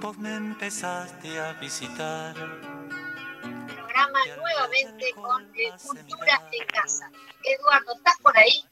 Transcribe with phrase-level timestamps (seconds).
[0.00, 2.34] vos me empezaste a visitar.
[3.66, 7.10] Programa nuevamente con eh, Cultura en Casa.
[7.42, 8.64] Eduardo, ¿estás por ahí?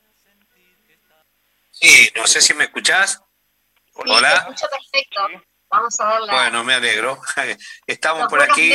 [1.70, 3.20] Sí, no sé si me escuchás.
[3.94, 4.30] Hola.
[4.30, 5.20] Te escucho perfecto.
[5.68, 6.32] Vamos a darle.
[6.32, 7.20] Bueno, me alegro.
[7.86, 8.72] Estamos por aquí.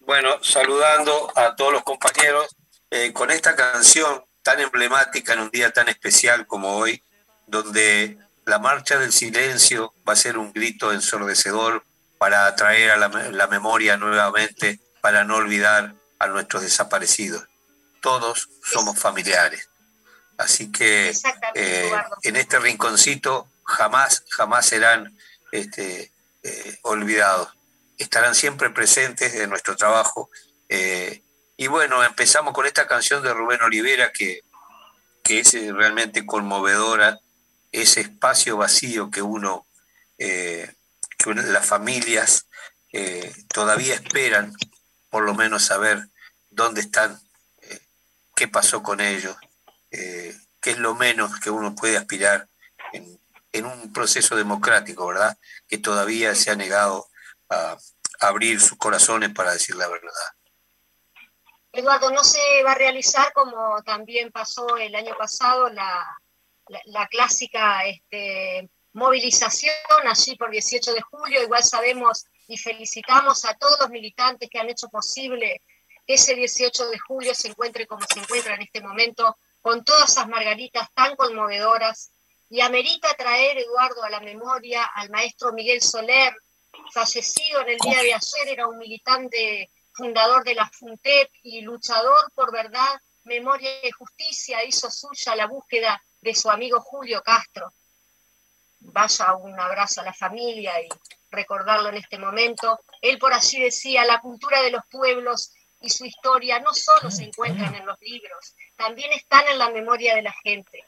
[0.00, 2.56] Bueno, saludando a todos los compañeros
[2.90, 7.02] eh, con esta canción tan emblemática en un día tan especial como hoy,
[7.46, 8.18] donde
[8.48, 11.84] la marcha del silencio va a ser un grito ensordecedor
[12.16, 17.46] para atraer a la, memoria nuevamente, para no olvidar a nuestros desaparecidos.
[18.00, 19.68] Todos somos familiares.
[20.38, 21.12] Así que
[21.54, 21.92] eh,
[22.22, 25.14] en este rinconcito jamás, jamás serán
[25.52, 26.10] este,
[26.42, 27.50] eh, olvidados.
[27.98, 30.30] Estarán siempre presentes en nuestro trabajo.
[30.70, 31.22] Eh,
[31.58, 34.40] y bueno, empezamos con esta canción de Rubén Olivera que,
[35.22, 37.20] que es realmente conmovedora
[37.82, 39.66] ese espacio vacío que uno,
[40.18, 40.74] eh,
[41.16, 42.46] que las familias
[42.92, 44.54] eh, todavía esperan,
[45.10, 46.08] por lo menos saber
[46.50, 47.20] dónde están,
[47.62, 47.80] eh,
[48.34, 49.36] qué pasó con ellos,
[49.90, 52.48] qué es lo menos que uno puede aspirar
[52.92, 53.18] en,
[53.52, 55.36] en, un proceso democrático, ¿verdad?
[55.66, 57.08] Que todavía se ha negado
[57.48, 57.78] a
[58.20, 60.12] abrir sus corazones para decir la verdad.
[61.72, 66.18] Eduardo, no se va a realizar como también pasó el año pasado la,
[66.86, 69.74] la, clásica este, movilización
[70.04, 71.42] allí por 18 de julio.
[71.42, 75.62] Igual sabemos y felicitamos a todos los militantes que han hecho posible
[76.06, 80.10] que ese 18 de julio se encuentre como se encuentra en este momento, con todas
[80.10, 82.10] esas margaritas tan conmovedoras.
[82.50, 86.34] Y amerita traer, Eduardo, a la memoria al maestro Miguel Soler,
[86.92, 92.32] fallecido en el día de ayer, era un militante fundador de la FUNTEP y luchador
[92.34, 97.72] por verdad, memoria y justicia, hizo suya la búsqueda de su amigo Julio Castro.
[98.80, 100.88] Vaya un abrazo a la familia y
[101.30, 102.80] recordarlo en este momento.
[103.00, 107.24] Él por así decía, la cultura de los pueblos y su historia no solo se
[107.24, 110.84] encuentran en los libros, también están en la memoria de la gente.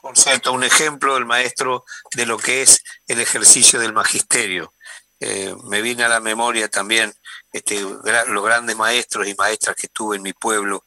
[0.00, 4.72] Por cierto, un ejemplo del maestro de lo que es el ejercicio del magisterio.
[5.18, 7.12] Eh, me viene a la memoria también
[7.52, 10.84] este, los grandes maestros y maestras que tuve en mi pueblo,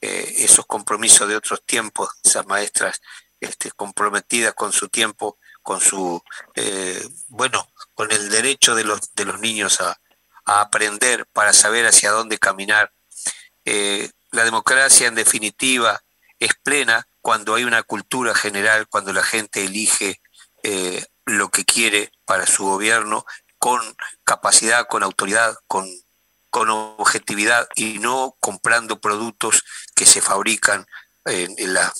[0.00, 3.00] eh, esos compromisos de otros tiempos, esas maestras
[3.40, 6.22] este, comprometidas con su tiempo, con su,
[6.54, 9.98] eh, bueno, con el derecho de los, de los niños a,
[10.48, 12.92] aprender para saber hacia dónde caminar.
[13.64, 16.00] Eh, la democracia, en definitiva,
[16.38, 20.20] es plena cuando hay una cultura general, cuando la gente elige
[21.24, 23.24] lo que quiere para su gobierno
[23.58, 23.80] con
[24.22, 25.88] capacidad, con autoridad, con
[26.56, 29.62] con objetividad y no comprando productos
[29.94, 30.86] que se fabrican
[31.26, 31.92] en, la,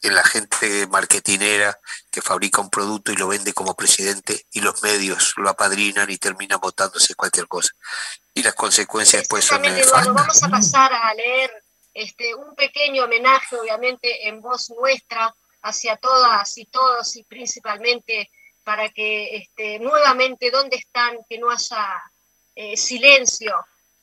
[0.00, 1.78] en la gente marketinera
[2.10, 6.16] que fabrica un producto y lo vende como presidente y los medios lo apadrinan y
[6.16, 7.68] terminan votándose cualquier cosa.
[8.32, 11.52] Y las consecuencias después son Eduardo, Vamos a pasar a leer
[11.92, 18.30] este, un pequeño homenaje, obviamente, en voz nuestra hacia todas y todos y principalmente
[18.64, 21.18] para que este, nuevamente, ¿dónde están?
[21.28, 22.02] Que no haya
[22.54, 23.54] eh, silencio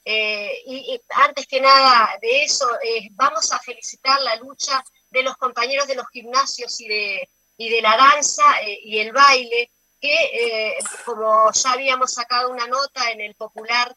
[0.07, 5.35] eh, y, antes que nada de eso, eh, vamos a felicitar la lucha de los
[5.37, 10.77] compañeros de los gimnasios y de, y de la danza eh, y el baile, que
[11.05, 13.95] como ya habíamos sacado una nota en el popular,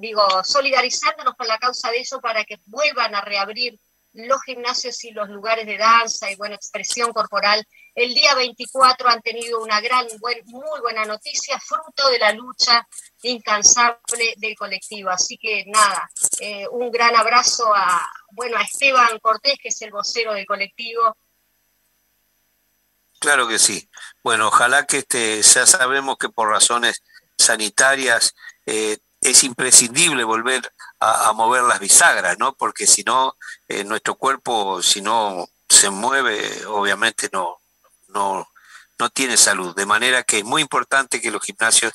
[0.00, 3.78] digo, solidarizándonos con la causa de eso para que vuelvan a reabrir
[4.12, 7.64] los gimnasios y los lugares de danza y buena expresión corporal.
[7.94, 10.06] El día 24 han tenido una gran,
[10.46, 12.86] muy buena noticia, fruto de la lucha
[13.22, 15.10] incansable del colectivo.
[15.10, 16.08] Así que nada,
[16.40, 21.16] eh, un gran abrazo a, bueno, a Esteban Cortés, que es el vocero del colectivo.
[23.18, 23.88] Claro que sí.
[24.24, 27.02] Bueno, ojalá que este, ya sabemos que por razones
[27.36, 28.34] sanitarias
[28.66, 32.54] eh, es imprescindible volver a, mover las bisagras, ¿no?
[32.54, 33.36] Porque si no,
[33.68, 37.60] eh, nuestro cuerpo, si no se mueve, obviamente no,
[38.08, 38.48] no,
[38.98, 39.74] no tiene salud.
[39.74, 41.92] De manera que es muy importante que los gimnasios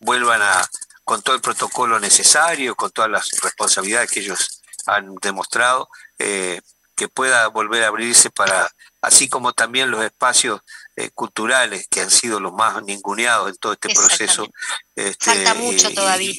[0.00, 0.68] vuelvan a,
[1.04, 5.88] con todo el protocolo necesario, con todas las responsabilidades que ellos han demostrado,
[6.18, 6.60] eh,
[6.94, 8.70] que pueda volver a abrirse para,
[9.02, 10.60] así como también los espacios
[10.96, 14.46] eh, culturales que han sido los más ninguneados en todo este proceso.
[14.94, 16.34] Este, falta mucho todavía.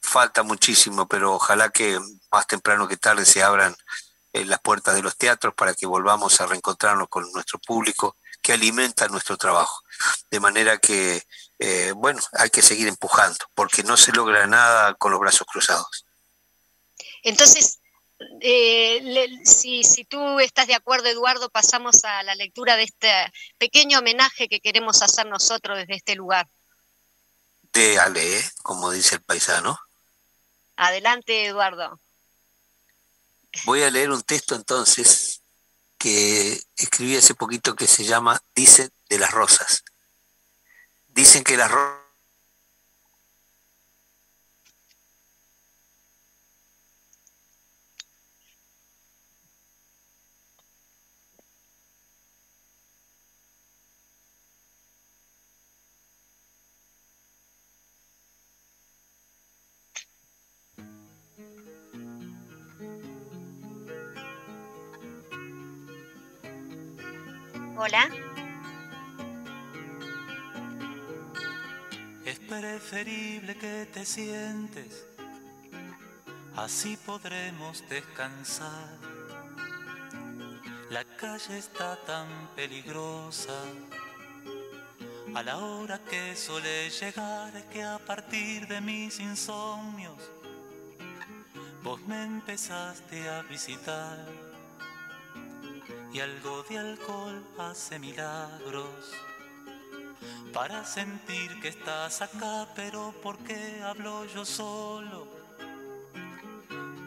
[0.00, 1.98] Falta muchísimo, pero ojalá que
[2.30, 3.76] más temprano que tarde se abran
[4.32, 8.52] eh, las puertas de los teatros para que volvamos a reencontrarnos con nuestro público que
[8.52, 9.82] alimenta nuestro trabajo.
[10.30, 11.22] De manera que,
[11.58, 16.06] eh, bueno, hay que seguir empujando, porque no se logra nada con los brazos cruzados.
[17.22, 17.80] Entonces,
[18.40, 23.10] eh, si, si tú estás de acuerdo, Eduardo, pasamos a la lectura de este
[23.58, 26.48] pequeño homenaje que queremos hacer nosotros desde este lugar.
[27.72, 29.78] De Ale, como dice el paisano.
[30.80, 32.00] Adelante, Eduardo.
[33.64, 35.42] Voy a leer un texto entonces
[35.98, 39.84] que escribí hace poquito que se llama Dice de las rosas.
[41.08, 42.00] Dicen que las rosas
[67.82, 68.10] Hola.
[72.26, 75.06] Es preferible que te sientes,
[76.56, 78.98] así podremos descansar.
[80.90, 83.58] La calle está tan peligrosa.
[85.34, 90.30] A la hora que suele llegar que a partir de mis insomnios
[91.82, 94.49] vos me empezaste a visitar
[96.12, 99.14] y algo de alcohol hace milagros
[100.52, 105.28] para sentir que estás acá, pero ¿por qué hablo yo solo?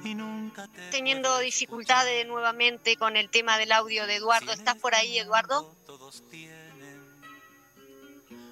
[0.03, 4.51] Y nunca te Teniendo dificultades nuevamente con el tema del audio de Eduardo.
[4.51, 5.75] ¿Estás por ahí, Eduardo?
[5.85, 6.63] Todos tienen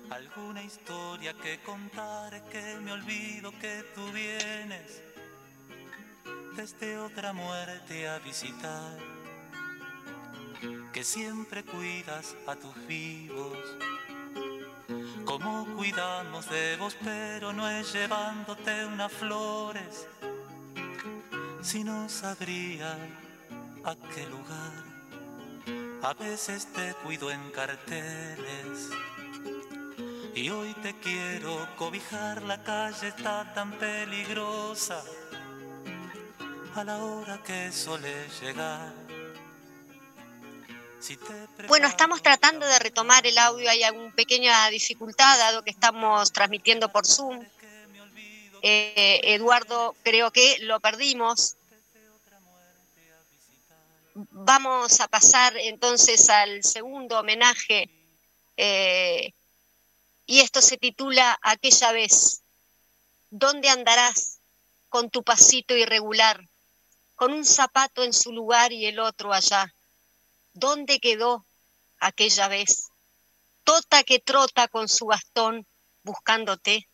[0.09, 5.01] alguna historia que contar, que me olvido que tú vienes
[6.55, 8.97] desde otra muerte a visitar
[10.91, 13.57] que siempre cuidas a tus vivos.
[15.25, 20.07] Como cuidamos de vos, pero no es llevándote unas flores,
[21.61, 22.97] si no sabría
[23.83, 24.91] a qué lugar.
[26.03, 28.89] A veces te cuido en carteles.
[30.33, 35.03] Y hoy te quiero cobijar, la calle está tan peligrosa
[36.73, 39.10] a la hora que suele llegar
[41.67, 46.91] bueno, estamos tratando de retomar el audio, hay alguna pequeña dificultad dado que estamos transmitiendo
[46.91, 47.43] por Zoom.
[48.61, 51.55] Eh, Eduardo, creo que lo perdimos.
[54.13, 57.89] Vamos a pasar entonces al segundo homenaje
[58.57, 59.33] eh,
[60.25, 62.43] y esto se titula Aquella vez.
[63.29, 64.39] ¿Dónde andarás
[64.89, 66.47] con tu pasito irregular,
[67.15, 69.73] con un zapato en su lugar y el otro allá?
[70.53, 71.45] ¿Dónde quedó
[71.97, 72.89] aquella vez?
[73.63, 75.65] Tota que trota con su bastón
[76.03, 76.89] buscándote,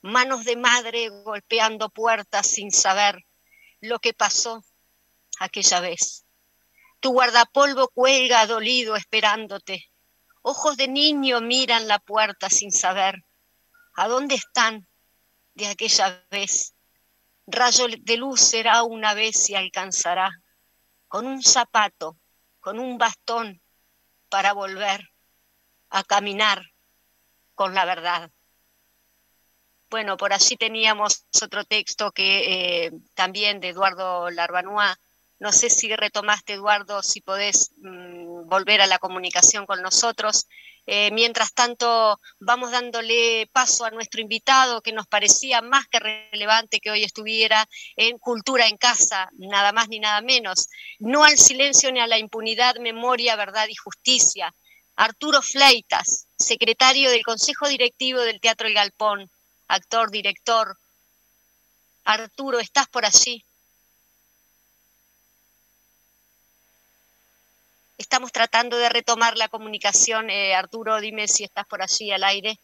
[0.00, 3.24] manos de madre golpeando puertas sin saber
[3.80, 4.64] lo que pasó
[5.38, 6.24] aquella vez.
[6.98, 9.88] Tu guardapolvo cuelga dolido esperándote.
[10.42, 13.24] Ojos de niño miran la puerta sin saber
[13.94, 14.88] a dónde están
[15.54, 16.74] de aquella vez.
[17.46, 20.30] Rayo de luz será una vez y alcanzará
[21.06, 22.19] con un zapato
[22.60, 23.60] con un bastón
[24.28, 25.10] para volver
[25.90, 26.62] a caminar
[27.54, 28.30] con la verdad.
[29.90, 34.96] Bueno, por allí teníamos otro texto que eh, también de Eduardo Larbanois.
[35.40, 40.46] No sé si retomaste, Eduardo, si podés mm, volver a la comunicación con nosotros.
[40.86, 46.80] Eh, mientras tanto, vamos dándole paso a nuestro invitado, que nos parecía más que relevante
[46.80, 50.68] que hoy estuviera en Cultura en Casa, nada más ni nada menos.
[50.98, 54.54] No al silencio ni a la impunidad, memoria, verdad y justicia.
[54.96, 59.30] Arturo Fleitas, secretario del Consejo Directivo del Teatro El Galpón,
[59.68, 60.76] actor, director.
[62.04, 63.42] Arturo, ¿estás por allí?
[68.10, 70.30] Estamos tratando de retomar la comunicación.
[70.30, 72.58] Eh, Arturo, dime si estás por allí al aire.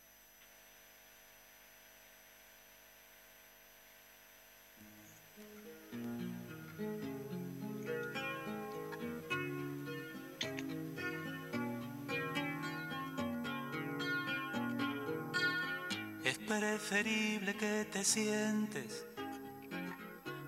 [16.25, 19.07] Es preferible que te sientes,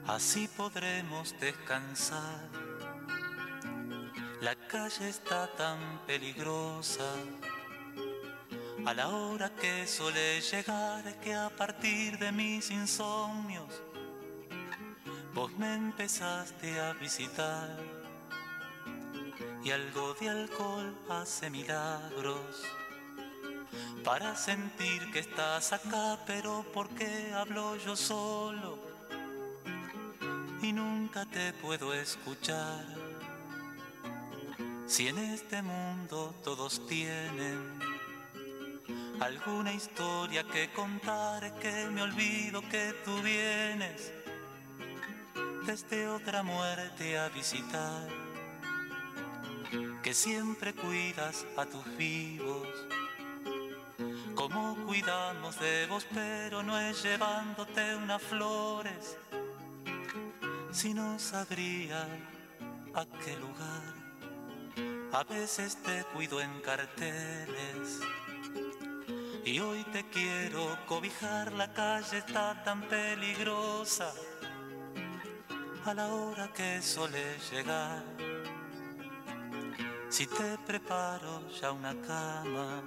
[0.08, 2.67] así podremos descansar
[4.40, 7.12] la calle está tan peligrosa.
[8.86, 13.82] A la hora que suele llegar que a partir de mis insomnios
[15.34, 17.76] vos me empezaste a visitar
[19.62, 22.62] y algo de alcohol hace milagros
[24.04, 28.88] para sentir que estás acá, pero ¿por qué hablo yo solo?
[30.62, 33.07] y nunca te puedo escuchar.
[34.88, 37.78] Si en este mundo todos tienen
[39.20, 44.14] alguna historia que contar, que me olvido que tú vienes
[45.66, 48.08] desde otra muerte a visitar,
[50.02, 52.66] que siempre cuidas a tus vivos,
[54.34, 59.18] como cuidamos de vos, pero no es llevándote unas flores,
[60.72, 62.08] si no sabría
[62.94, 63.97] a qué lugar.
[65.10, 68.00] A veces te cuido en carteles.
[69.42, 74.12] Y hoy te quiero cobijar, la calle está tan peligrosa.
[75.86, 78.02] A la hora que suele llegar.
[80.10, 82.82] Si te preparo ya una cama,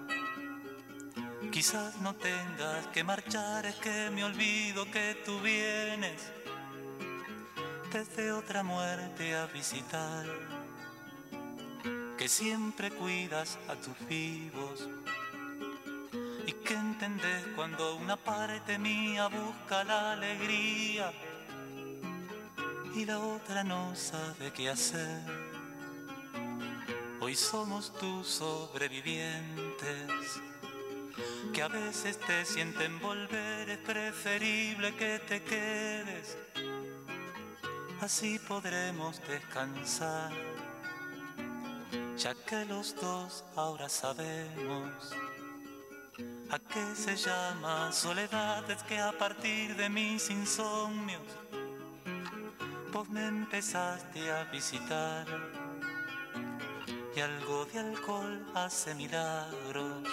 [1.51, 6.31] quizás no tengas que marchar, es que me olvido que tú vienes.
[7.91, 10.25] Desde otra muerte a visitar,
[12.21, 14.87] que siempre cuidas a tus vivos.
[16.45, 21.11] Y que entendés cuando una parte mía busca la alegría
[22.93, 25.19] y la otra no sabe qué hacer.
[27.21, 30.41] Hoy somos tus sobrevivientes
[31.51, 36.37] que a veces te sienten volver, es preferible que te quedes,
[37.99, 40.31] así podremos descansar,
[42.21, 45.11] ya que los dos ahora sabemos
[46.51, 51.23] a qué se llama soledad, es que a partir de mis insomnios,
[52.91, 55.25] vos me empezaste a visitar
[57.15, 60.07] y algo de alcohol hace milagros.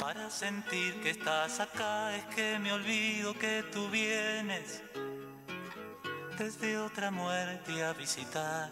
[0.00, 4.82] Para sentir que estás acá es que me olvido que tú vienes
[6.36, 8.70] desde otra muerte a visitar,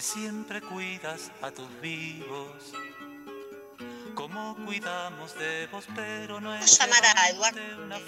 [0.00, 2.72] siempre cuidas a tus vivos,
[4.14, 7.98] como cuidamos de vos, pero no es llamar a Eduardo una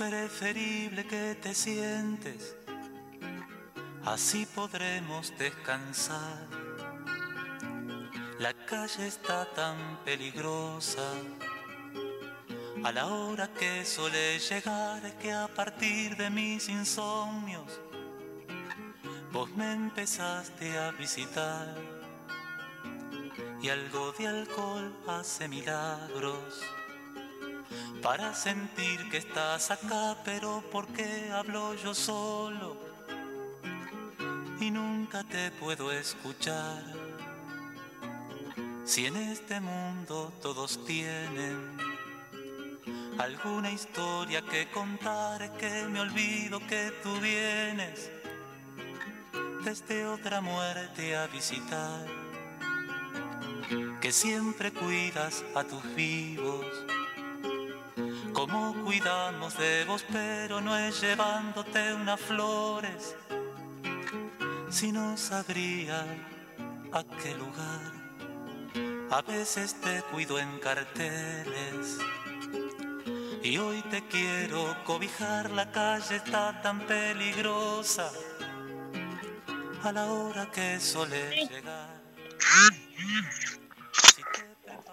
[0.00, 2.56] preferible que te sientes,
[4.02, 6.46] así podremos descansar.
[8.38, 11.06] La calle está tan peligrosa,
[12.82, 17.78] a la hora que suele llegar es que a partir de mis insomnios,
[19.32, 21.76] vos me empezaste a visitar.
[23.60, 26.64] Y algo de alcohol hace milagros
[28.02, 32.76] para sentir que estás acá, pero ¿por qué hablo yo solo?
[34.60, 36.82] Y nunca te puedo escuchar.
[38.84, 41.76] Si en este mundo todos tienen
[43.18, 48.10] alguna historia que contar, que me olvido que tú vienes
[49.62, 52.06] desde otra muerte a visitar,
[54.00, 56.66] que siempre cuidas a tus vivos
[58.40, 63.14] como cuidamos de vos, pero no es llevándote unas flores,
[64.70, 66.06] si no sabría
[66.90, 67.92] a qué lugar.
[69.10, 71.98] A veces te cuido en carteles
[73.42, 78.10] y hoy te quiero cobijar, la calle está tan peligrosa
[79.82, 82.00] a la hora que suele llegar.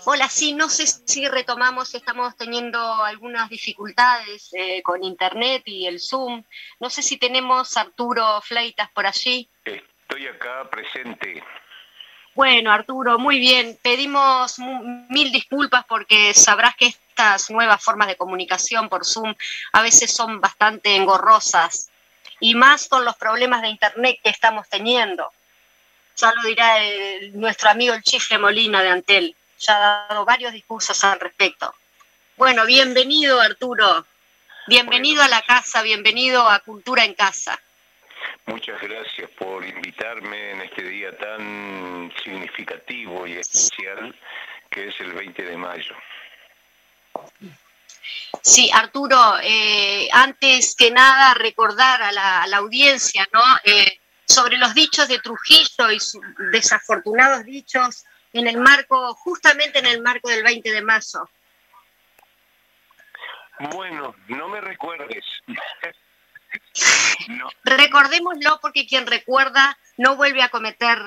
[0.10, 6.00] Hola, sí, no sé si retomamos, estamos teniendo algunas dificultades eh, con internet y el
[6.00, 6.46] Zoom.
[6.80, 9.50] No sé si tenemos Arturo Fleitas por allí.
[9.66, 11.44] Estoy acá presente.
[12.36, 13.78] Bueno, Arturo, muy bien.
[13.82, 14.60] Pedimos
[15.10, 19.36] mil disculpas porque sabrás que estas nuevas formas de comunicación por Zoom
[19.74, 21.92] a veces son bastante engorrosas
[22.40, 25.34] y más con los problemas de internet que estamos teniendo.
[26.16, 26.78] Ya lo dirá
[27.34, 31.74] nuestro amigo el Chifle Molina de Antel ya ha dado varios discursos al respecto.
[32.36, 34.06] Bueno, bienvenido Arturo,
[34.68, 37.60] bienvenido a la casa, bienvenido a Cultura en Casa.
[38.46, 44.16] Muchas gracias por invitarme en este día tan significativo y especial
[44.70, 45.96] que es el 20 de mayo.
[48.42, 53.42] Sí, Arturo, eh, antes que nada recordar a la, audiencia, ¿no?
[53.64, 56.22] Eh, sobre los dichos de Trujillo y sus
[56.52, 58.06] desafortunados dichos
[58.39, 61.29] en el marco, justamente en el marco del 20 de mayo.
[63.60, 65.24] Bueno, no me recuerdes.
[67.63, 70.98] Recordémoslo porque quien recuerda no vuelve a cometer,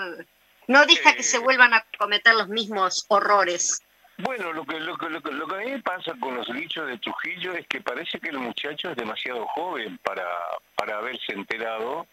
[0.66, 1.40] no deja que se eh.
[1.40, 3.82] vuelvan a cometer los mismos horrores.
[4.18, 6.99] Bueno, lo que, lo, que, lo, que, a mí me pasa con los dichos de
[6.99, 10.26] Trujillo es que parece que el muchacho es demasiado joven para,
[10.75, 12.06] para haberse enterado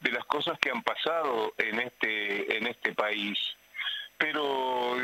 [0.00, 3.38] de las cosas que han pasado en este, en este país
[4.20, 4.96] pero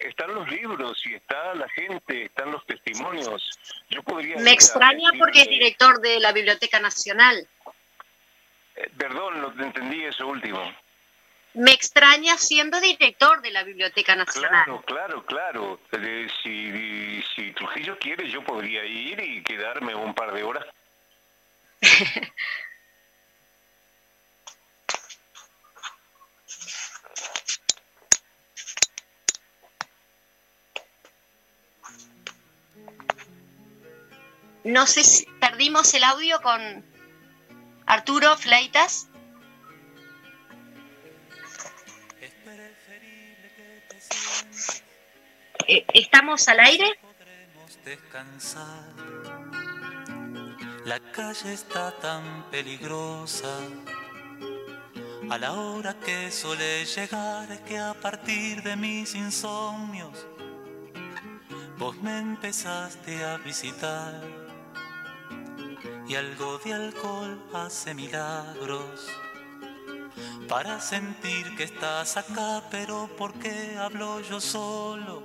[0.00, 3.56] están los libros y está la gente, están los testimonios.
[3.88, 7.46] Yo podría Me extraña porque es director de la Biblioteca Nacional.
[8.74, 10.60] Eh, perdón, no entendí eso último.
[11.54, 14.64] Me extraña siendo director de la Biblioteca Nacional.
[14.64, 15.80] Claro, claro, claro.
[15.92, 20.66] Eh, si, si Trujillo quiere, yo podría ir y quedarme un par de horas.
[34.68, 36.84] No sé si perdimos el audio con
[37.86, 39.08] Arturo Fleitas.
[45.66, 47.00] Eh, ¿Estamos al aire?
[50.84, 53.48] La calle está tan peligrosa.
[55.30, 60.26] A la hora que suele llegar es que a partir de mis insomnios
[61.78, 64.47] vos me empezaste a visitar
[66.08, 69.10] y algo de alcohol hace milagros.
[70.48, 75.22] Para sentir que estás acá, pero ¿por qué hablo yo solo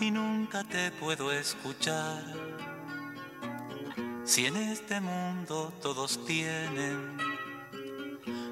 [0.00, 2.22] y nunca te puedo escuchar?
[4.24, 7.18] Si en este mundo todos tienen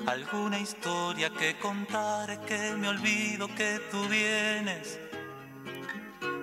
[0.06, 4.98] alguna historia que contar, que me olvido que tú vienes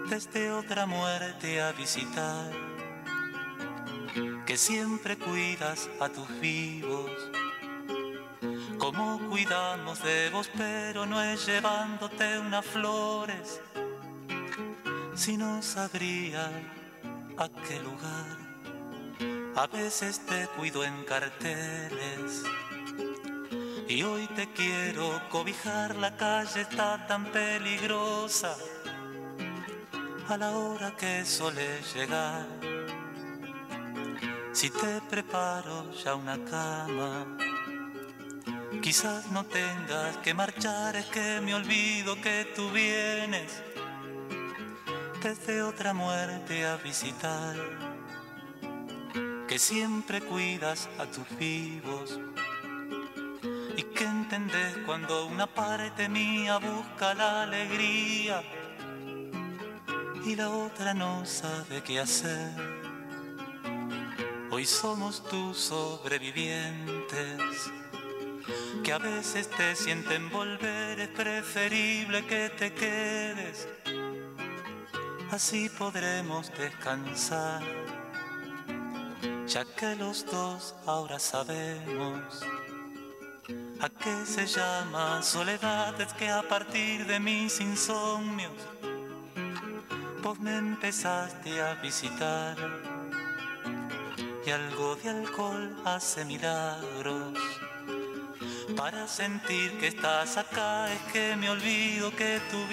[0.10, 2.77] desde otra muerte a visitar
[4.48, 7.12] que siempre cuidas a tus vivos.
[8.78, 13.60] Como cuidamos de vos, pero no es llevándote unas flores,
[15.16, 16.50] si no sabría
[17.38, 18.38] a qué lugar.
[19.58, 22.44] A veces te cuido en carteles.
[23.90, 28.56] Y hoy te quiero cobijar, la calle está tan peligrosa
[30.30, 32.67] a la hora que suele llegar
[34.58, 37.28] si te preparo ya una cama.
[38.82, 43.62] Quizás no tengas que marchar, es que me olvido que tú vienes
[45.22, 47.56] desde otra muerte a visitar,
[49.48, 52.20] que siempre cuidas a tus vivos
[53.78, 58.42] y que entendés cuando una parte mía busca la alegría
[60.26, 62.77] y la otra no sabe qué hacer.
[64.50, 67.70] Hoy somos tus sobrevivientes,
[68.82, 73.68] que a veces te sienten volver, es preferible que te quedes,
[75.32, 77.62] así podremos descansar,
[79.46, 82.42] ya que los dos ahora sabemos.
[83.82, 86.00] ¿A qué se llama soledad?
[86.00, 88.54] Es que a partir de mis insomnios
[90.24, 92.56] vos me empezaste a visitar
[94.48, 97.38] y algo de alcohol hace milagros.
[98.78, 102.66] Para sentir que estás acá es que me olvido que tú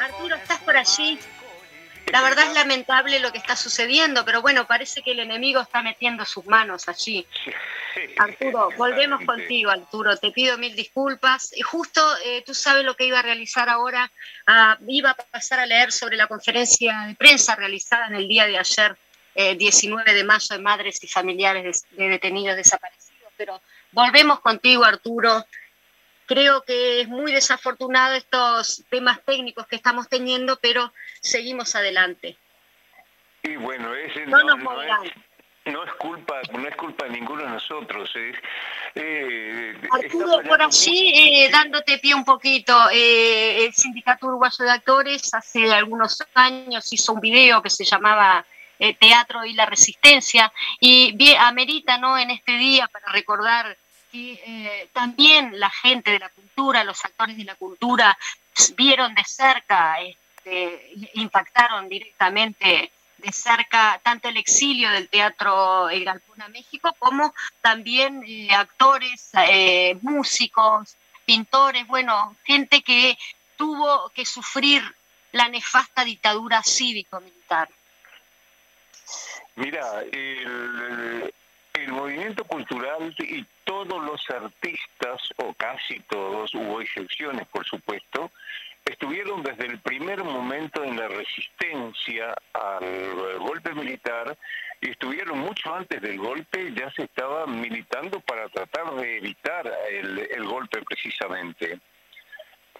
[0.00, 1.18] Arturo, ¿estás por allí?
[2.12, 5.82] La verdad es lamentable lo que está sucediendo, pero bueno, parece que el enemigo está
[5.82, 7.26] metiendo sus manos allí.
[8.18, 10.16] Arturo, volvemos contigo, Arturo.
[10.16, 11.52] Te pido mil disculpas.
[11.56, 14.10] Y justo eh, tú sabes lo que iba a realizar ahora.
[14.46, 18.46] Ah, iba a pasar a leer sobre la conferencia de prensa realizada en el día
[18.46, 18.96] de ayer,
[19.34, 23.32] 19 eh, de mayo, de madres y familiares de detenidos desaparecidos.
[23.36, 23.60] Pero
[23.96, 25.44] volvemos contigo, Arturo.
[26.26, 32.36] Creo que es muy desafortunado estos temas técnicos que estamos teniendo, pero seguimos adelante.
[33.42, 38.10] Y bueno, ese no, no, es, culpa, no es culpa de ninguno de nosotros.
[38.94, 45.32] Eh, Arturo, por allí, eh, dándote pie un poquito, eh, el Sindicato Uruguayo de Actores
[45.32, 48.44] hace algunos años hizo un video que se llamaba
[49.00, 52.18] Teatro y la Resistencia y amerita ¿no?
[52.18, 53.78] en este día para recordar
[54.44, 58.16] eh, también la gente de la cultura, los actores de la cultura,
[58.76, 66.42] vieron de cerca, este, impactaron directamente de cerca tanto el exilio del teatro El Galpón
[66.42, 73.18] a México como también eh, actores, eh, músicos, pintores, bueno, gente que
[73.56, 74.82] tuvo que sufrir
[75.32, 77.68] la nefasta dictadura cívico-militar.
[79.56, 81.32] Mira, el,
[81.76, 88.30] el movimiento cultural y todos los artistas, o casi todos, hubo excepciones por supuesto,
[88.84, 94.36] estuvieron desde el primer momento en la resistencia al golpe militar
[94.80, 100.44] y estuvieron mucho antes del golpe, ya se estaba militando para tratar de evitar el,
[100.44, 101.80] golpe precisamente.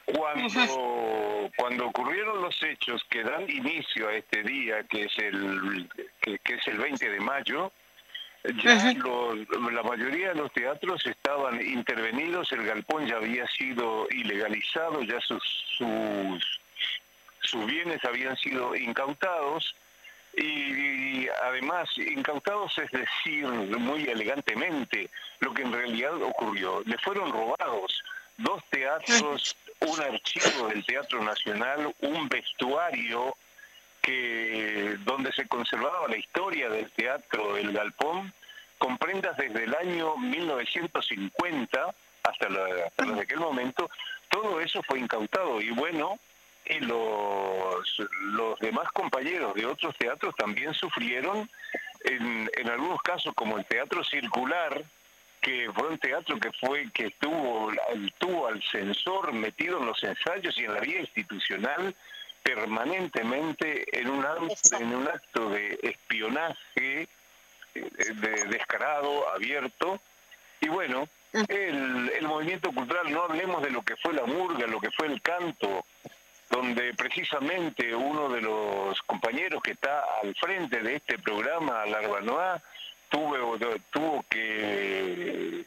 [0.04, 5.88] Cuando, cuando ocurrieron los hechos que dan inicio a este día, que es el,
[6.20, 7.72] que es el 20 de mayo,
[8.62, 8.94] ya
[9.72, 15.42] la mayoría de los teatros estaban intervenidos, el galpón ya había sido ilegalizado, ya sus,
[15.76, 16.60] sus,
[17.40, 19.74] sus bienes habían sido incautados
[20.36, 26.82] y, además incautados es decir muy elegantemente lo que en realidad ocurrió.
[26.84, 28.02] Le fueron robados
[28.36, 33.34] dos teatros, un archivo del Teatro Nacional, un vestuario
[34.06, 38.32] que donde se conservaba la historia del teatro El Galpón,
[38.78, 43.90] con prendas desde el año 1950 hasta, desde aquel momento,
[44.30, 45.60] todo eso fue incautado.
[45.60, 46.20] Y bueno,
[46.66, 51.50] y los, los demás compañeros de otros teatros también sufrieron,
[52.04, 54.84] en, en algunos casos como el Teatro Circular,
[55.40, 57.72] que fue un teatro que fue que tuvo,
[58.18, 61.94] tuvo al censor metido en los ensayos y en la vía institucional
[62.46, 64.24] permanentemente en un,
[64.78, 67.08] en un acto de espionaje
[67.74, 70.00] eh, de, descarado, abierto.
[70.60, 74.80] Y bueno, el, el movimiento cultural, no hablemos de lo que fue la murga, lo
[74.80, 75.84] que fue el canto,
[76.48, 82.62] donde precisamente uno de los compañeros que está al frente de este programa, Larvanoa,
[83.08, 83.58] tuvo,
[83.90, 85.64] tuvo que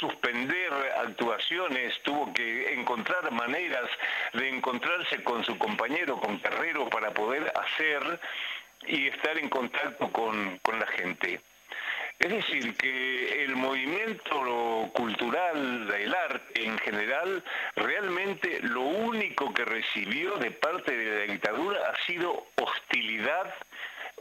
[0.00, 3.88] suspender actuaciones, tuvo que encontrar maneras
[4.32, 8.20] de encontrarse con su compañero, con Carrero, para poder hacer
[8.86, 11.40] y estar en contacto con, con la gente.
[12.18, 17.42] Es decir, que el movimiento cultural, el arte en general,
[17.76, 23.54] realmente lo único que recibió de parte de la dictadura ha sido hostilidad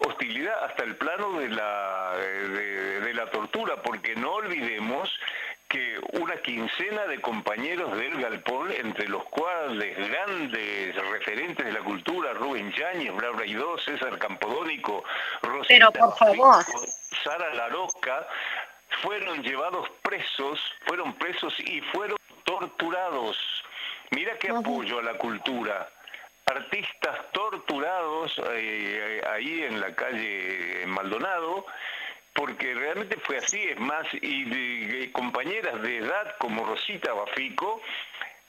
[0.02, 5.10] hostilidad hasta el plano de la, de, la tortura, porque no olvidemos
[5.70, 12.34] que una quincena de compañeros del Galpón, entre los cuales grandes referentes de la cultura,
[12.34, 15.04] Rubén Yáñez, Laura Idó, César Campodónico,
[15.44, 16.66] Rosita por favor.
[17.24, 18.28] Sara Laroca,
[19.02, 23.38] fueron llevados presos, fueron presos y fueron torturados.
[24.12, 25.88] Mira qué apoyo a la cultura
[26.50, 31.66] artistas torturados eh, ahí en la calle Maldonado,
[32.40, 37.82] porque realmente fue así, es más, y de, compañeras de edad como Rosita Bafico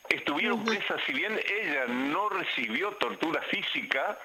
[0.08, 4.16] estuvieron presas, si bien ella no recibió tortura física,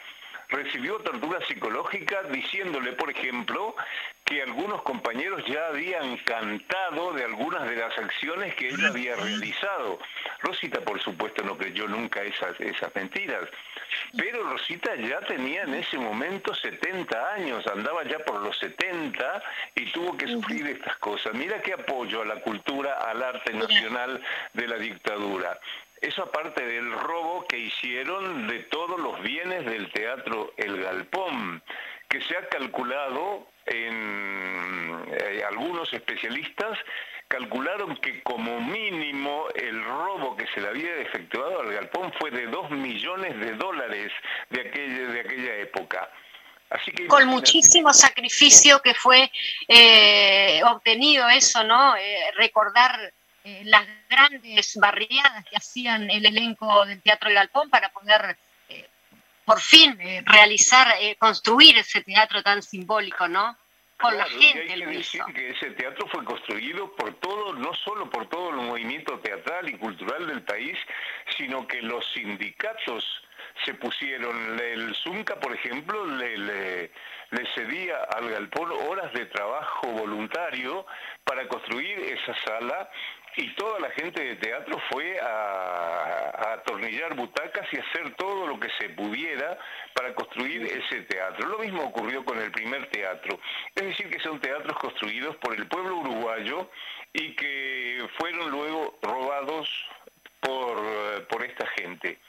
[0.49, 3.75] recibió tortura psicológica diciéndole, por ejemplo,
[4.23, 9.97] que algunos compañeros ya habían cantado de algunas de las acciones que ella había realizado.
[10.41, 13.49] Rosita, por supuesto, no creyó nunca esas, esas mentiras.
[14.17, 19.43] Pero Rosita ya tenía en ese momento 70 años, andaba ya por los 70
[19.75, 21.33] y tuvo que sufrir estas cosas.
[21.33, 24.21] Mira qué apoyo a la cultura, al arte nacional
[24.53, 25.59] de la dictadura.
[26.01, 31.61] Eso aparte del robo que hicieron de todos los bienes del teatro El Galpón,
[32.07, 36.77] que se ha calculado en eh, algunos especialistas
[37.27, 42.47] calcularon que como mínimo el robo que se le había efectuado al galpón fue de
[42.47, 44.11] 2 millones de dólares
[44.49, 46.09] de aquella, de aquella época.
[46.69, 49.31] Así que, Con muchísimo sacrificio que fue
[49.67, 51.95] eh, obtenido eso, ¿no?
[51.95, 57.89] Eh, recordar eh, las grandes barriadas que hacían el elenco del Teatro del Galpón para
[57.89, 58.37] poder
[59.45, 60.87] por fin realizar,
[61.19, 63.55] construir ese teatro tan simbólico, ¿no?
[63.97, 64.73] Con la gente.
[64.73, 68.57] hay que decir que ese teatro fue construido por todo, no solo por todo el
[68.57, 70.77] movimiento teatral y cultural del país,
[71.37, 73.03] sino que los sindicatos
[73.63, 74.59] se pusieron.
[74.59, 76.91] El Zunca, por ejemplo, le, le,
[77.55, 80.85] cedía al Galpón horas de trabajo voluntario
[81.23, 82.89] para construir esa sala
[83.37, 88.59] y toda la gente de teatro fue a, a, atornillar butacas y hacer todo lo
[88.59, 89.57] que se pudiera
[89.93, 91.47] para construir ese teatro.
[91.47, 93.39] Lo mismo ocurrió con el primer teatro.
[93.75, 96.69] Es decir, que son teatros construidos por el pueblo uruguayo
[97.11, 99.69] y que fueron luego robados
[100.39, 102.19] por, por esta gente.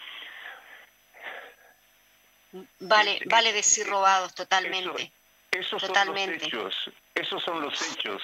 [2.80, 5.12] Vale, vale decir robados totalmente.
[5.52, 6.90] esos son los hechos.
[7.14, 8.22] Esos son los hechos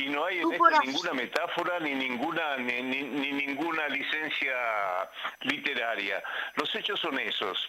[0.00, 4.54] y no hay en esto ninguna metáfora ni ninguna ni, ninguna licencia
[5.42, 6.22] literaria.
[6.56, 7.68] Los hechos son esos.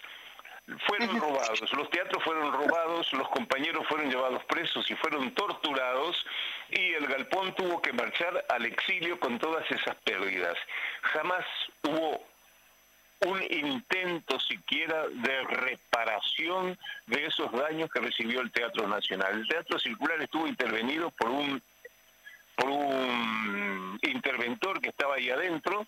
[0.86, 6.24] Fueron robados, los teatros fueron robados, los compañeros fueron llevados presos y fueron torturados
[6.70, 10.56] y el galpón tuvo que marchar al exilio con todas esas pérdidas.
[11.02, 11.44] Jamás
[11.82, 12.24] hubo
[13.26, 19.40] un intento siquiera de reparación de esos daños que recibió el Teatro Nacional.
[19.40, 21.62] El Teatro Circular estuvo intervenido por un
[22.56, 25.86] por un interventor que estaba ahí adentro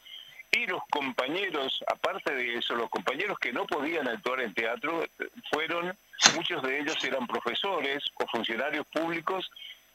[0.51, 5.05] y los compañeros, aparte de eso, los compañeros que no podían actuar en teatro
[5.51, 5.97] fueron,
[6.37, 9.51] muchos de ellos eran profesores o funcionarios públicos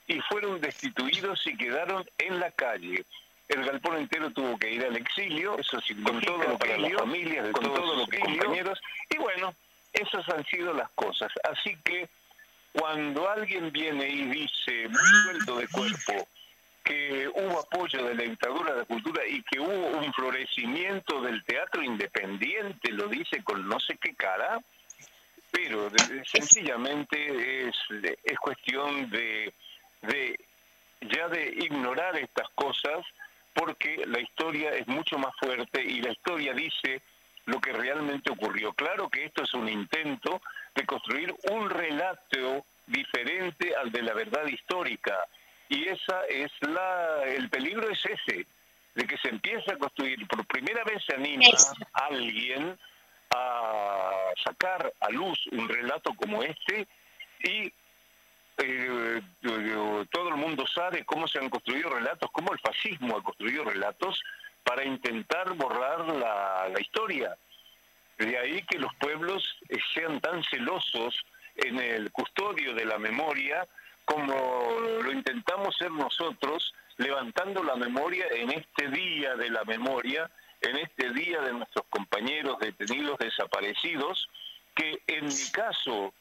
[0.08, 3.05] y fueron destituidos y quedaron en la calle.
[3.47, 6.93] El galpón entero tuvo que ir al exilio, eso sí, con todo lo para las
[6.93, 8.79] familias de con todos los compañeros.
[9.10, 9.53] Y bueno,
[9.93, 11.32] esas han sido las cosas.
[11.49, 12.10] Así que
[12.73, 16.27] cuando alguien viene y dice, muy suelto de cuerpo,
[16.84, 21.84] que hubo apoyo de la dictadura de cultura y que hubo un florecimiento del teatro
[21.84, 24.60] independiente, lo dice con no sé qué cara,
[25.52, 25.89] pero
[26.26, 27.76] sencillamente es,
[28.24, 29.54] es cuestión de,
[30.02, 30.39] de
[31.02, 33.06] ya de ignorar estas cosas
[33.54, 37.02] porque la historia es mucho más fuerte y la historia dice
[37.46, 38.74] lo que realmente ocurrió.
[38.74, 40.42] Claro que esto es un intento
[40.76, 45.18] de construir un relato diferente al de la verdad histórica
[45.69, 48.45] y esa es la, el peligro es ese,
[48.95, 51.45] de que se empieza a construir, por primera vez se anima
[51.93, 52.77] a alguien
[53.32, 54.12] a
[54.43, 56.88] sacar a luz un relato como este
[57.43, 57.71] y
[58.58, 59.21] eh,
[60.12, 64.21] todo el mundo sabe cómo se han construido relatos, cómo el fascismo ha construido relatos
[64.63, 67.38] para intentar borrar la, la historia.
[68.17, 69.60] De ahí que los pueblos
[69.93, 71.15] sean tan celosos
[71.55, 73.67] en el custodio de la memoria
[74.10, 74.34] como
[75.04, 80.30] lo intentamos ser nosotros, levantando la memoria en este día de la memoria,
[80.62, 84.28] en este día de nuestros compañeros detenidos desaparecidos,
[84.76, 86.12] que en mi caso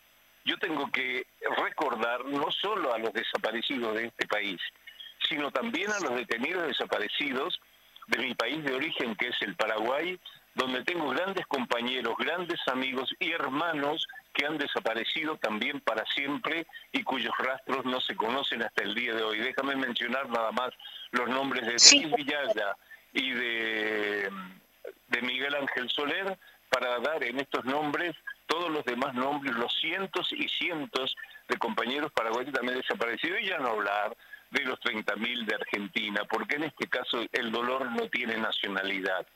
[0.45, 4.61] yo tengo que recordar no solo a los desaparecidos de este país,
[5.27, 7.59] sino también a los detenidos desaparecidos
[8.09, 10.19] de mi país de origen, que es el Paraguay,
[10.55, 14.07] donde tengo grandes compañeros, grandes amigos y hermanos
[14.39, 19.13] que han desaparecido también para siempre y cuyos rastros no se conocen hasta el día
[19.13, 19.39] de hoy.
[19.39, 20.71] Déjame mencionar nada más
[21.11, 22.09] los nombres de sí.
[23.15, 24.31] Y de,
[25.09, 28.15] de Miguel Ángel Soler para dar en estos nombres
[28.47, 31.17] todos los demás nombres, los cientos y cientos
[31.49, 34.17] de compañeros paraguayos también desaparecidos, y ya no hablar
[34.51, 39.27] de los 30.000 de Argentina, porque en este caso el dolor no tiene nacionalidad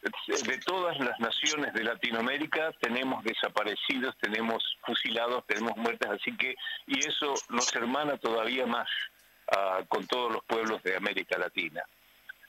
[0.00, 6.54] de todas las naciones de Latinoamérica tenemos desaparecidos, tenemos fusilados, tenemos muertes, así que,
[6.86, 8.88] y eso nos hermana todavía más
[9.52, 11.82] uh, con todos los pueblos de América Latina.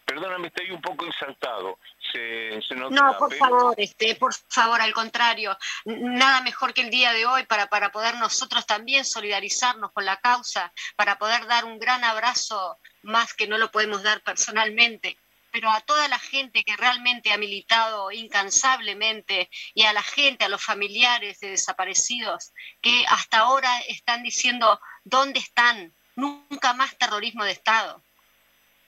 [0.05, 1.77] Perdóname, estoy un poco exaltado.
[2.11, 6.89] Se, se nota, no, por favor, este, por favor, al contrario, nada mejor que el
[6.89, 11.65] día de hoy para, para poder nosotros también solidarizarnos con la causa, para poder dar
[11.65, 15.17] un gran abrazo más que no lo podemos dar personalmente
[15.51, 20.49] pero a toda la gente que realmente ha militado incansablemente y a la gente, a
[20.49, 25.93] los familiares de desaparecidos, que hasta ahora están diciendo, ¿dónde están?
[26.15, 28.03] Nunca más terrorismo de Estado.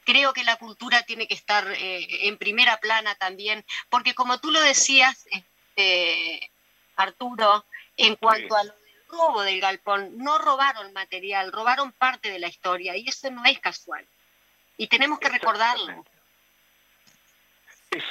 [0.03, 4.51] Creo que la cultura tiene que estar eh, en primera plana también, porque como tú
[4.51, 6.51] lo decías, este,
[6.95, 7.65] Arturo,
[7.97, 12.47] en cuanto a lo del robo del galpón, no robaron material, robaron parte de la
[12.47, 14.07] historia y eso no es casual
[14.81, 16.03] y tenemos que recordarlo.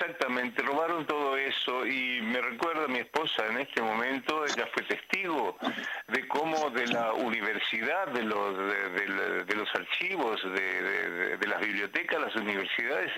[0.01, 4.83] Exactamente, robaron todo eso y me recuerda a mi esposa en este momento, ella fue
[4.85, 5.59] testigo
[6.09, 13.13] de cómo de la universidad, de los, de, los archivos, de, las bibliotecas, las universidades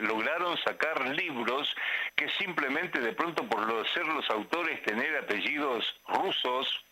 [0.00, 1.74] lograron sacar libros
[2.14, 6.84] que simplemente de pronto por ser los autores tener apellidos rusos,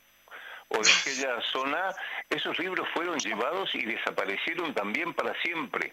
[0.70, 1.94] o de aquella zona,
[2.28, 5.92] esos libros fueron llevados y desaparecieron también para siempre.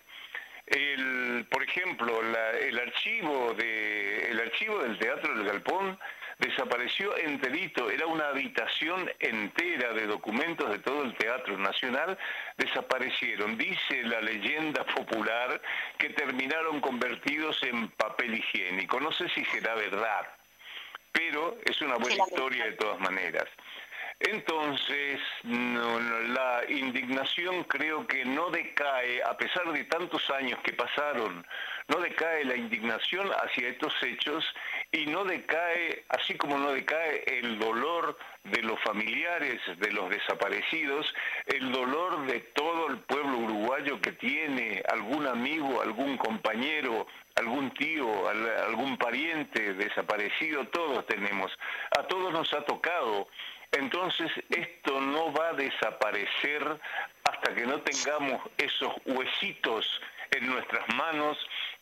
[0.66, 6.00] El, por ejemplo, el, archivo de, el archivo del Teatro del Galpón
[6.40, 12.18] desapareció enterito, era una habitación entera de documentos de todo el Teatro Nacional,
[12.58, 13.58] desaparecieron.
[13.58, 15.62] Dice la leyenda popular
[15.98, 19.00] que terminaron convertidos en papel higiénico.
[19.00, 20.28] No sé si será verdad,
[21.12, 23.48] pero es una buena historia de todas maneras.
[24.26, 31.46] Entonces, la indignación creo que no decae, a pesar de tantos años que pasaron,
[31.90, 34.46] no decae la indignación hacia estos hechos
[34.94, 41.14] y no decae, así como no decae el dolor de los familiares de los desaparecidos,
[41.48, 48.30] el dolor de todo el pueblo uruguayo que tiene algún amigo, algún compañero, algún tío,
[48.30, 51.52] algún pariente desaparecido, todos tenemos,
[51.98, 53.28] a todos nos ha tocado
[53.74, 56.80] entonces esto no va a desaparecer
[57.24, 61.38] hasta que no tengamos esos huesitos en nuestras manos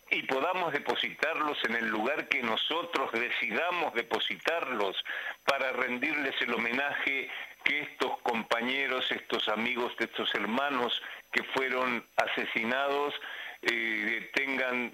[0.09, 5.01] y podamos depositarlos en el lugar que nosotros decidamos depositarlos
[5.45, 7.29] para rendirles el homenaje
[7.63, 11.01] que estos compañeros, estos amigos, estos hermanos
[11.31, 13.13] que fueron asesinados
[13.61, 14.93] eh, tengan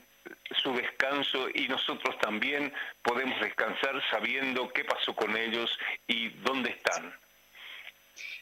[0.61, 5.69] su descanso y nosotros también podemos descansar sabiendo qué pasó con ellos
[6.07, 7.13] y dónde están.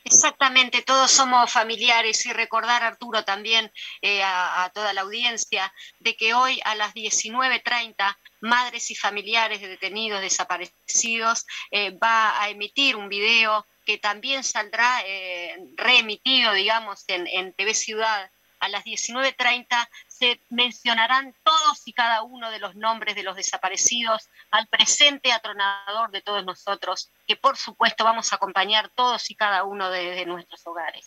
[0.06, 3.72] Exactamente, todos somos familiares y recordar, Arturo, también
[4.04, 9.68] eh, a, toda la audiencia, de que hoy a las 19.30 madres y familiares de
[9.68, 17.26] detenidos desaparecidos eh, va a emitir un video que también saldrá eh, reemitido, digamos, en,
[17.26, 23.16] en TV Ciudad a las 19.30 se mencionarán todos y cada uno de los nombres
[23.16, 28.90] de los desaparecidos al presente atronador de todos nosotros, que por supuesto vamos a acompañar
[28.96, 31.06] todos y cada uno de, nuestros hogares.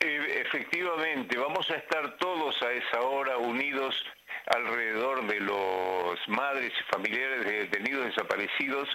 [0.00, 3.94] Eh, efectivamente, vamos a estar todos a esa hora unidos
[4.46, 8.88] alrededor de los madres y familiares de detenidos desaparecidos,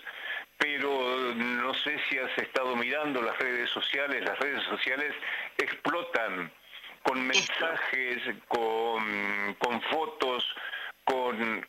[0.58, 5.14] pero no sé si has estado mirando las redes sociales, las redes sociales
[5.58, 6.52] explotan
[7.06, 10.44] con mensajes, con, fotos,
[11.04, 11.66] con,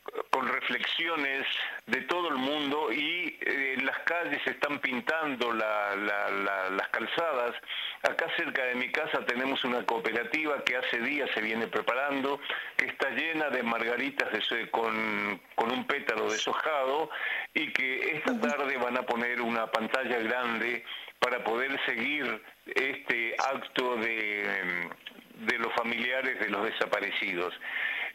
[0.49, 1.47] reflexiones
[1.87, 7.55] de todo el mundo y eh, en las calles se están pintando las calzadas.
[8.03, 12.41] Acá cerca de mi casa tenemos una cooperativa que hace días se viene preparando,
[12.77, 17.11] que está llena de margaritas de, con, con un pétalo deshojado
[17.53, 20.85] y que esta tarde van a poner una pantalla grande
[21.19, 22.43] para poder seguir
[22.75, 24.89] este acto de
[25.37, 27.55] de los familiares de los desaparecidos.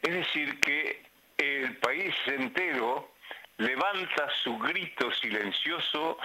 [0.02, 1.02] Es decir, que
[1.38, 3.14] el país entero
[3.58, 6.18] levanta su grito silencioso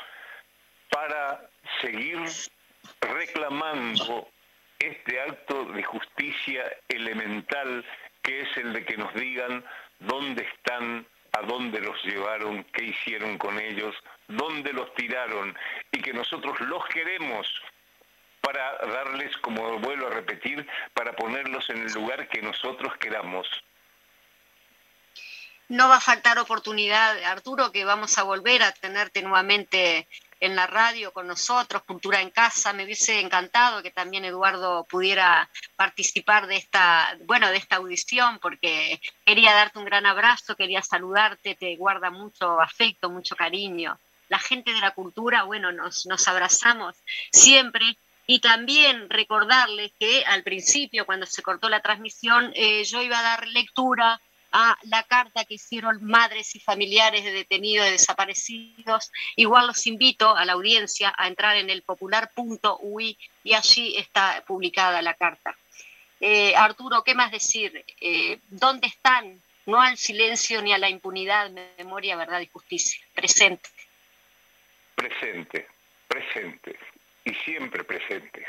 [0.90, 1.48] para
[1.80, 2.18] seguir
[3.00, 4.28] reclamando
[4.78, 7.84] este acto de justicia elemental
[8.22, 9.64] que es el de que nos digan
[10.00, 13.94] dónde están, a dónde los llevaron, qué hicieron con ellos,
[14.26, 15.56] dónde los tiraron
[15.92, 17.46] y que nosotros los queremos
[18.46, 23.48] para darles, como vuelvo a repetir, para ponerlos en el lugar que nosotros queramos.
[25.68, 30.06] No va a faltar oportunidad, Arturo, que vamos a volver a tenerte nuevamente
[30.38, 32.72] en la radio con nosotros, Cultura en Casa.
[32.72, 39.00] Me hubiese encantado que también Eduardo pudiera participar de esta, bueno, de esta audición, porque
[39.24, 43.98] quería darte un gran abrazo, quería saludarte, te guarda mucho afecto, mucho cariño.
[44.28, 46.94] La gente de la cultura, bueno, nos, nos abrazamos
[47.32, 47.96] siempre
[48.26, 53.22] y también recordarles que al principio, cuando se cortó la transmisión, eh, yo iba a
[53.22, 54.20] dar lectura
[54.50, 59.12] a la carta que hicieron madres y familiares de detenidos y desaparecidos.
[59.36, 65.02] Igual los invito a la audiencia a entrar en el popular.ui y allí está publicada
[65.02, 65.54] la carta.
[66.20, 67.84] Eh, Arturo, ¿qué más decir?
[68.00, 69.40] Eh, ¿Dónde están?
[69.66, 73.04] No al silencio ni a la impunidad, memoria, verdad y justicia.
[73.14, 73.68] Presente.
[74.94, 75.68] Presente,
[76.08, 76.78] presente
[77.26, 78.46] y siempre presentes.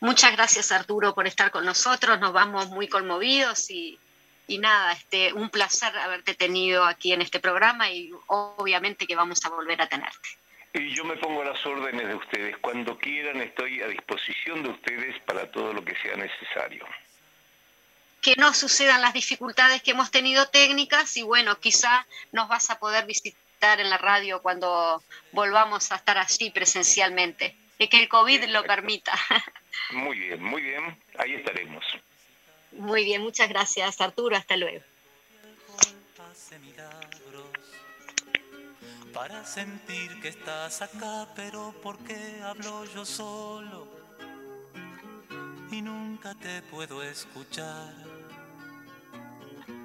[0.00, 3.98] Muchas gracias Arturo por estar con nosotros, nos vamos muy conmovidos y,
[4.48, 9.48] nada, este, un placer haberte tenido aquí en este programa y obviamente que vamos a
[9.48, 10.28] volver a tenerte.
[10.74, 14.68] Y yo me pongo a las órdenes de ustedes, cuando quieran estoy a disposición de
[14.70, 16.84] ustedes para todo lo que sea necesario.
[18.20, 22.78] que no sucedan las dificultades que hemos tenido técnicas y bueno, quizá nos vas a
[22.80, 25.02] poder visitar en la radio cuando
[25.32, 29.12] volvamos a estar allí presencialmente, y que el COVID lo permita.
[29.92, 31.84] Muy bien, muy bien, ahí estaremos.
[32.72, 34.82] Muy bien, muchas gracias Arturo, hasta luego.
[39.12, 43.88] Para sentir que estás acá, pero ¿por qué hablo yo solo?
[45.70, 47.94] Y nunca te puedo escuchar.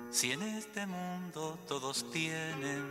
[0.10, 2.90] Si en este mundo todos tienen